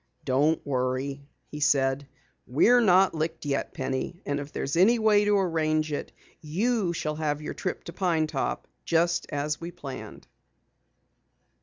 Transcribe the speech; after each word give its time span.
"Don't 0.25 0.65
worry," 0.65 1.21
he 1.45 1.59
said, 1.59 2.07
"we're 2.47 2.81
not 2.81 3.13
licked 3.13 3.45
yet, 3.45 3.71
Penny! 3.71 4.19
And 4.25 4.39
if 4.39 4.51
there's 4.51 4.75
any 4.75 4.97
way 4.97 5.25
to 5.25 5.37
arrange 5.37 5.91
it, 5.91 6.11
you 6.41 6.91
shall 6.91 7.17
have 7.17 7.39
your 7.39 7.53
trip 7.53 7.83
to 7.83 7.93
Pine 7.93 8.25
Top 8.25 8.65
just 8.83 9.27
as 9.29 9.61
we 9.61 9.69
planned." 9.69 10.25